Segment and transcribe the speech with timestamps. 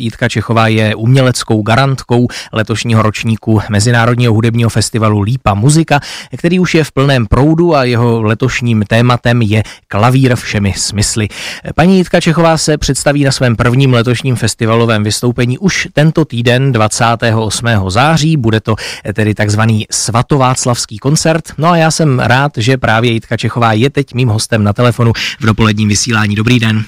[0.00, 6.00] Jitka Čechová je uměleckou garantkou letošního ročníku Mezinárodního hudebního festivalu Lípa muzika,
[6.36, 11.28] který už je v plném proudu a jeho letošním tématem je klavír všemi smysly.
[11.74, 17.68] Paní Jitka Čechová se představí na svém prvním letošním festivalovém vystoupení už tento týden 28.
[17.88, 18.36] září.
[18.36, 18.74] Bude to
[19.14, 21.44] tedy takzvaný svatováclavský koncert.
[21.58, 25.12] No a já jsem rád, že právě Jitka Čechová je teď mým hostem na telefonu
[25.40, 26.34] v dopoledním vysílání.
[26.34, 26.84] Dobrý den.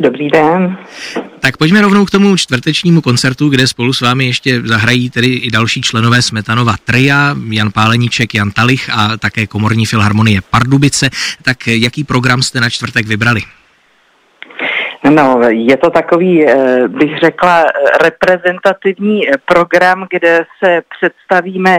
[0.00, 0.76] Dobrý den.
[1.40, 5.50] Tak pojďme rovnou k tomu čtvrtečnímu koncertu, kde spolu s vámi ještě zahrají tedy i
[5.50, 11.10] další členové Smetanova tria, Jan Páleníček, Jan Talich a také komorní filharmonie Pardubice.
[11.42, 13.40] Tak jaký program jste na čtvrtek vybrali?
[15.10, 17.64] No, je to takový, eh, bych řekla,
[18.02, 21.78] reprezentativní program, kde se představíme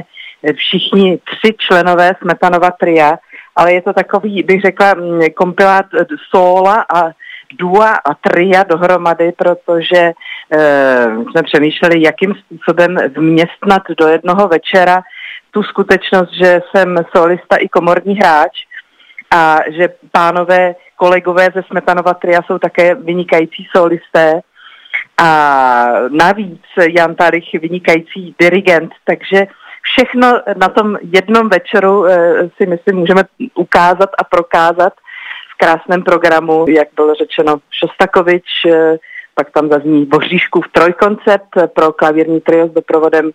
[0.55, 3.17] všichni tři členové Smetanova tria,
[3.55, 5.85] ale je to takový, bych řekla, mm, kompilát
[6.29, 7.11] sola a
[7.57, 10.13] dua a tria dohromady, protože e,
[11.31, 15.01] jsme přemýšleli, jakým způsobem vměstnat do jednoho večera
[15.51, 18.51] tu skutečnost, že jsem solista i komorní hráč
[19.31, 24.41] a že pánové kolegové ze Smetanova tria jsou také vynikající solisté.
[25.17, 26.61] A navíc
[26.97, 29.47] Jan Tarich vynikající dirigent, takže
[29.81, 32.09] všechno na tom jednom večeru e,
[32.57, 33.23] si myslím můžeme
[33.55, 34.93] ukázat a prokázat
[35.59, 38.97] krásném programu, jak bylo řečeno Šostakovič, eh,
[39.35, 43.31] pak tam zazní Boříškův trojkoncept pro klavírní trio s doprovodem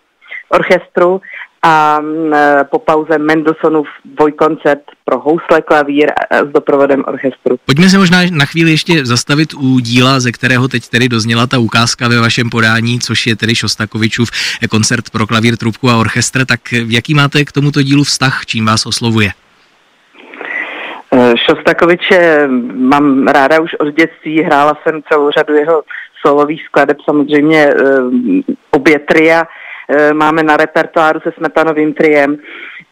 [0.49, 1.21] orchestru
[1.63, 7.57] a mm, eh, po pauze Mendelssohnův dvojkoncert pro housle klavír s doprovodem orchestru.
[7.65, 11.57] Pojďme se možná na chvíli ještě zastavit u díla, ze kterého teď tedy dozněla ta
[11.59, 14.29] ukázka ve vašem podání, což je tedy Šostakovičův
[14.69, 16.45] koncert pro klavír, trubku a orchestr.
[16.45, 19.31] Tak jaký máte k tomuto dílu vztah, čím vás oslovuje?
[21.15, 25.83] Eh, Šostakoviče mám ráda už od dětství, hrála jsem celou řadu jeho
[26.25, 27.73] solových skladeb, samozřejmě eh,
[28.71, 29.47] obě tria
[29.89, 32.37] eh, máme na repertoáru se Smetanovým triem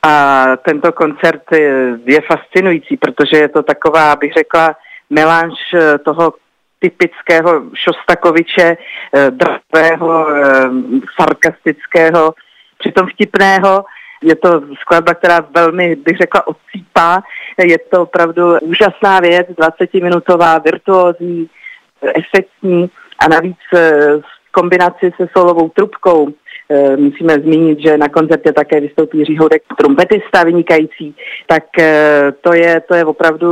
[0.04, 1.42] a tento koncert
[2.06, 4.76] je fascinující, protože je to taková, bych řekla,
[5.10, 5.54] melanž
[6.06, 6.33] toho
[6.80, 8.78] typického Šostakoviče,
[9.30, 10.28] dravého,
[11.16, 12.33] sarkastického,
[12.80, 13.86] přitom vtipného,
[14.23, 17.23] je to skladba, která velmi, bych řekla, odcípá.
[17.58, 21.49] Je to opravdu úžasná věc, 20-minutová, virtuózní,
[22.15, 24.21] efektní a navíc v eh,
[24.52, 26.27] kombinaci se solovou trubkou.
[26.73, 31.16] Eh, musíme zmínit, že na koncertě také vystoupí Jiří Houdek, trumpetista vynikající,
[31.48, 33.48] tak eh, to je, to je opravdu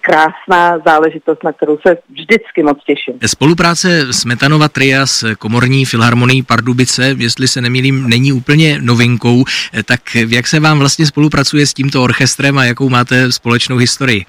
[0.00, 3.14] krásná záležitost, na kterou se vždycky moc těším.
[3.26, 9.44] Spolupráce Smetanova tria s komorní filharmonií Pardubice, jestli se nemýlím, není úplně novinkou,
[9.84, 14.24] tak jak se vám vlastně spolupracuje s tímto orchestrem a jakou máte společnou historii?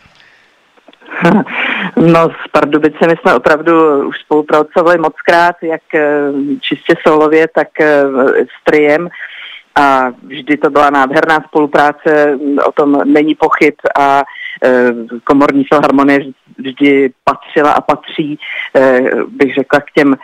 [1.96, 6.32] No s Pardubicemi jsme opravdu už spolupracovali moc krát, jak eh,
[6.62, 8.04] čistě solově, tak eh,
[8.36, 9.10] s triem
[9.76, 14.24] a vždy to byla nádherná spolupráce, o tom není pochyb a
[14.64, 14.94] Eh,
[15.24, 16.20] komorní filharmonie
[16.58, 18.40] vždy patřila a patří,
[19.28, 20.16] bych řekla, k těm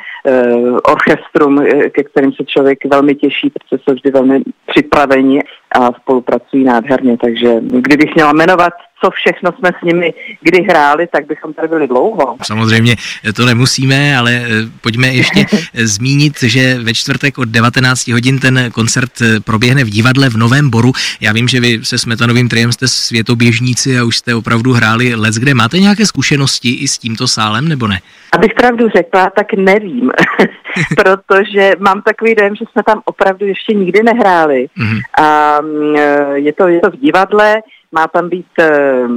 [0.83, 5.43] orchestrům, ke kterým se člověk velmi těší, protože jsou vždy velmi připraveni
[5.79, 7.17] a spolupracují nádherně.
[7.17, 8.73] Takže kdybych měla jmenovat
[9.03, 12.37] co všechno jsme s nimi kdy hráli, tak bychom tady byli dlouho.
[12.43, 12.95] Samozřejmě
[13.35, 14.49] to nemusíme, ale eh,
[14.81, 20.29] pojďme ještě zmínit, že ve čtvrtek od 19 hodin ten koncert eh, proběhne v divadle
[20.29, 20.91] v Novém Boru.
[21.21, 25.33] Já vím, že vy se Smetanovým triem jste světoběžníci a už jste opravdu hráli let
[25.33, 25.53] kde.
[25.53, 27.99] Máte nějaké zkušenosti i s tímto sálem, nebo ne?
[28.31, 30.11] Abych pravdu řekla, tak nevím,
[30.95, 34.67] protože mám takový dojem, že jsme tam opravdu ještě nikdy nehráli.
[34.77, 34.99] Mm-hmm.
[35.23, 39.07] A mm, eh, je to, je to v divadle, má tam být eh,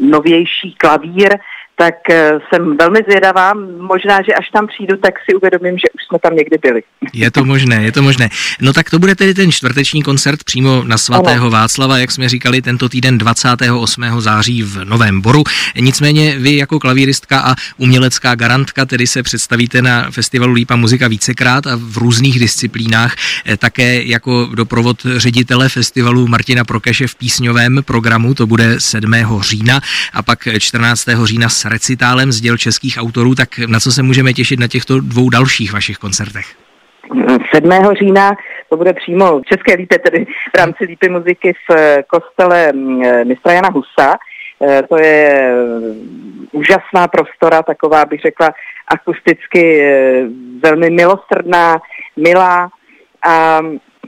[0.00, 1.38] novější klavír,
[1.76, 3.54] tak eh, jsem velmi zvědavá.
[3.80, 6.82] Možná, že až tam přijdu, tak si uvědomím, že už jsme tam někdy byli.
[7.12, 8.28] Je to možné, je to možné.
[8.60, 11.50] No tak to bude tedy ten čtvrteční koncert přímo na svatého ano.
[11.50, 14.04] Václava, jak jsme říkali, tento týden 28.
[14.18, 15.44] září v Novém Boru.
[15.80, 21.66] Nicméně vy jako klavíristka a umělecká garantka tedy se představíte na festivalu Lípa muzika vícekrát
[21.66, 23.14] a v různých disciplínách,
[23.46, 29.42] eh, také jako doprovod ředitele festivalu Martina Prokeše v písňovém programu, to bude 7.
[29.42, 29.80] října
[30.12, 31.26] a pak 14.
[31.26, 35.00] října s recitálem z děl českých autorů, tak na co se můžeme těšit na těchto
[35.00, 36.46] dvou dalších vašich koncertech?
[37.54, 37.70] 7.
[37.98, 38.32] října
[38.68, 43.52] to bude přímo v České lípě, tedy v rámci lípy muziky v kostele mm, mistra
[43.52, 44.16] Jana Husa.
[44.62, 45.54] E, to je
[46.52, 48.54] úžasná prostora, taková bych řekla
[48.88, 49.92] akusticky
[50.62, 51.80] velmi milosrdná,
[52.16, 52.68] milá
[53.26, 53.60] a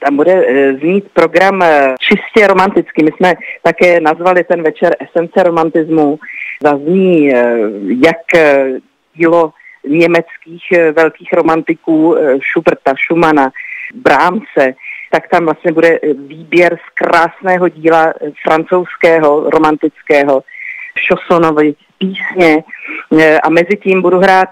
[0.04, 0.34] tam bude
[0.80, 1.64] znít program
[1.98, 3.04] čistě romantický.
[3.04, 6.18] My jsme také nazvali ten večer Esence romantismu
[6.64, 7.56] zazní eh,
[8.06, 8.66] jak eh,
[9.14, 9.52] dílo
[9.88, 12.16] německých velkých romantiků
[12.50, 13.50] Schuberta, Schumana,
[13.94, 14.74] Brahmse,
[15.10, 18.12] tak tam vlastně bude výběr z krásného díla
[18.42, 20.42] francouzského, romantického,
[21.06, 22.64] Šosonovy písně.
[23.42, 24.48] A mezi tím budu hrát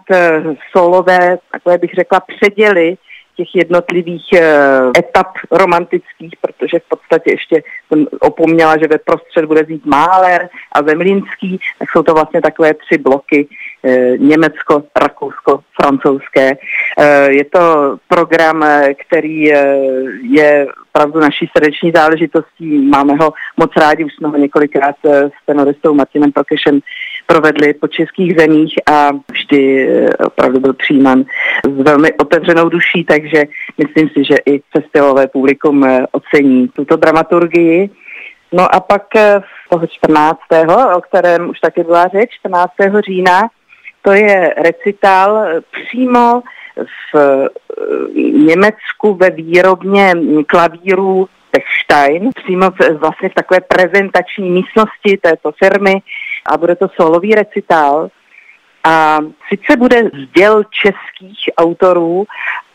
[0.72, 2.96] solové, takové bych řekla, předěly
[3.37, 9.64] těch jednotlivých uh, etap romantických, protože v podstatě ještě jsem opomněla, že ve prostřed bude
[9.64, 13.49] zít Máler a Zemlínský, tak jsou to vlastně takové tři bloky
[13.82, 16.52] uh, Německo, Rakousko, francouzské.
[16.52, 18.64] Uh, je to program,
[19.06, 19.43] který
[20.23, 22.79] je opravdu naší srdeční záležitostí.
[22.79, 26.81] Máme ho moc rádi, už jsme ho několikrát s tenoristou Martinem Prokešem
[27.26, 29.88] provedli po českých zemích a vždy
[30.24, 31.24] opravdu byl přijíman
[31.64, 33.44] s velmi otevřenou duší, takže
[33.78, 37.90] myslím si, že i festivalové publikum ocení tuto dramaturgii.
[38.52, 39.02] No a pak
[39.70, 40.38] toho 14.
[40.96, 42.72] o kterém už taky byla řeč, 14.
[43.06, 43.48] října,
[44.02, 46.42] to je recitál přímo
[47.14, 47.48] v
[48.46, 50.12] Německu ve výrobně
[50.46, 55.94] klavírů Pechstein, přímo v, vlastně v takové prezentační místnosti této firmy
[56.46, 58.08] a bude to solový recitál.
[58.84, 59.18] A
[59.48, 62.26] sice bude z děl českých autorů,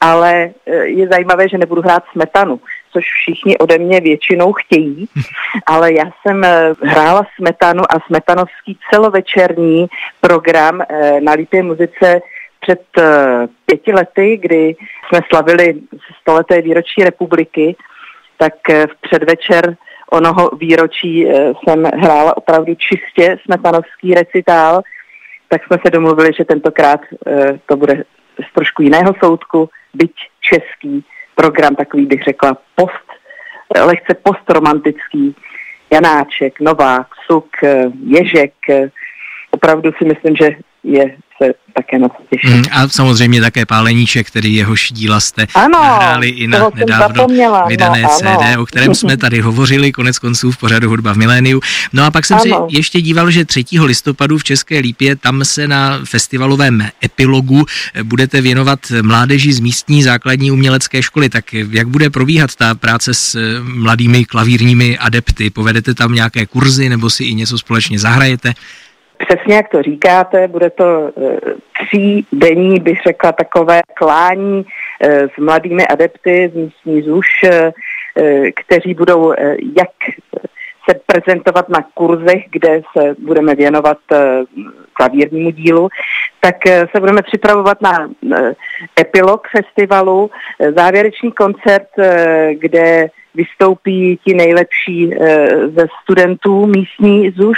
[0.01, 2.59] ale e, je zajímavé, že nebudu hrát smetanu,
[2.93, 5.07] což všichni ode mě většinou chtějí,
[5.65, 9.87] ale já jsem e, hrála smetanu a smetanovský celovečerní
[10.21, 12.21] program e, na Lípě muzice
[12.59, 12.81] před
[13.65, 14.75] pěti lety, kdy
[15.07, 15.75] jsme slavili
[16.21, 17.75] stoleté výročí republiky,
[18.37, 19.75] tak v předvečer
[20.11, 24.81] onoho výročí eh, jsem hrála opravdu čistě smetanovský recitál,
[25.49, 28.03] tak jsme se domluvili, že tentokrát eh, to bude
[28.49, 30.11] z trošku jiného soudku, byť
[30.41, 31.05] český
[31.35, 33.07] program, takový bych řekla post,
[33.85, 35.35] lehce postromantický,
[35.93, 38.53] Janáček, Novák, Suk, eh, Ježek.
[39.51, 40.49] Opravdu si myslím, že
[40.87, 42.57] je se také na to těším.
[42.57, 47.27] Mm, a samozřejmě také Páleníček, který jehož díla jste ano, hráli i na nedávno
[47.67, 51.61] vydané no, CD, o kterém jsme tady hovořili, konec konců v pořadu Hudba v miléniu.
[51.93, 52.67] No a pak jsem ano.
[52.69, 53.65] si ještě díval, že 3.
[53.81, 57.65] listopadu v České Lípě, tam se na festivalovém epilogu
[58.03, 61.29] budete věnovat mládeži z místní základní umělecké školy.
[61.29, 65.49] Tak jak bude probíhat ta práce s mladými klavírními adepty?
[65.49, 68.53] Povedete tam nějaké kurzy nebo si i něco společně zahrajete?
[69.17, 71.39] Přesně jak to říkáte, bude to eh,
[71.79, 74.65] tří denní, bych řekla, takové klání
[75.01, 77.71] eh, s mladými adepty z místní ZUŠ, eh,
[78.51, 79.33] kteří budou
[79.77, 79.89] jak
[80.89, 83.97] se prezentovat na kurzech, kde se budeme věnovat
[84.93, 85.89] klavírnímu dílu,
[86.39, 88.09] tak se budeme připravovat na
[88.99, 90.31] epilog festivalu,
[90.75, 91.87] závěrečný koncert,
[92.53, 97.57] kde vystoupí ti nejlepší eh, ze studentů místní ZUŠ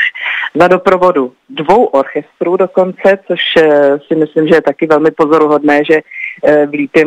[0.56, 5.98] za doprovodu dvou orchestrů dokonce, což eh, si myslím, že je taky velmi pozoruhodné, že
[6.00, 7.06] eh, v Lípě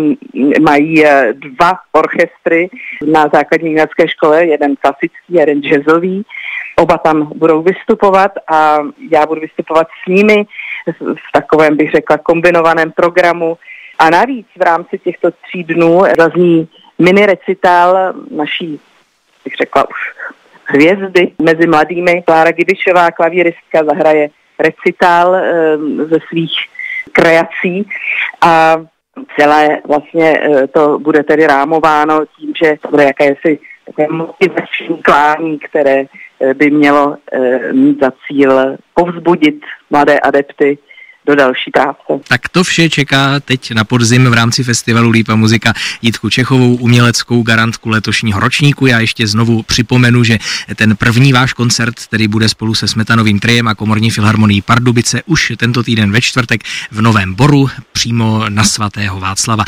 [0.60, 2.70] mají dva orchestry
[3.06, 6.22] na základní umělecké škole, jeden klasický, jeden jazzový.
[6.76, 8.78] Oba tam budou vystupovat a
[9.10, 10.44] já budu vystupovat s nimi
[11.00, 13.58] v takovém, bych řekla, kombinovaném programu.
[13.98, 16.69] A navíc v rámci těchto tří dnů zazní
[17.02, 18.81] mini recitál naší,
[19.44, 19.96] bych řekla už
[20.64, 22.22] hvězdy mezi mladými.
[22.26, 24.28] Klára Gibišová, klavíristka, zahraje
[24.58, 26.52] recitál e, ze svých
[27.12, 27.88] kreací
[28.40, 28.76] a
[29.38, 35.58] celé vlastně e, to bude tedy rámováno tím, že to bude jakési takové motivační klání,
[35.58, 36.05] které
[36.41, 39.60] e, by mělo e, mít za cíl povzbudit
[39.91, 40.79] mladé adepty
[41.26, 42.22] do další práce.
[42.29, 47.43] Tak to vše čeká teď na podzim v rámci festivalu Lípa muzika Jitku Čechovou, uměleckou
[47.43, 48.86] garantku letošního ročníku.
[48.86, 50.38] Já ještě znovu připomenu, že
[50.74, 55.52] ten první váš koncert, který bude spolu se Smetanovým triem a komorní filharmonií Pardubice už
[55.56, 59.64] tento týden ve čtvrtek v Novém Boru, přímo na svatého Václava.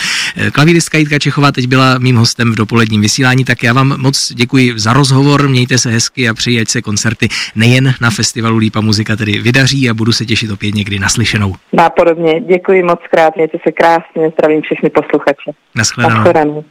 [0.52, 4.72] Klavíristka Jitka Čechová teď byla mým hostem v dopoledním vysílání, tak já vám moc děkuji
[4.76, 9.38] za rozhovor, mějte se hezky a přeji, se koncerty nejen na festivalu Lípa muzika tedy
[9.38, 11.52] vydaří a budu se těšit opět někdy naslyšenou naslyšenou.
[11.72, 12.40] Nápodobně.
[12.40, 15.50] Děkuji moc krát, mějte se krásně, zdravím všechny posluchače.
[15.76, 16.16] Naschledanou.
[16.16, 16.64] Naschledanou.